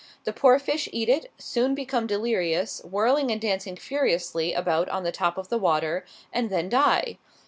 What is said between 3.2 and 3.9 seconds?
and dancing